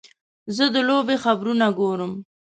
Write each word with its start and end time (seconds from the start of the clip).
زه 0.55 0.65
د 0.73 0.75
لوبې 0.87 1.15
خبرونه 1.23 1.65
ګورم. 1.79 2.11